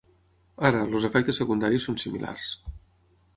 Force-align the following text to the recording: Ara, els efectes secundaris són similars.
Ara, 0.69 0.79
els 0.87 1.05
efectes 1.09 1.41
secundaris 1.41 1.85
són 1.89 2.01
similars. 2.05 2.49